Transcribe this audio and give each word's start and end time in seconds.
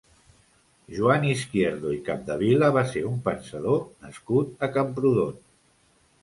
Joan 0.93 1.27
Izquierdo 1.31 1.91
i 1.95 1.99
Capdevila 2.07 2.71
va 2.77 2.83
ser 2.93 3.03
un 3.11 3.19
pensador 3.29 3.79
nascut 4.07 4.67
a 4.69 4.73
Camprodon. 4.79 5.39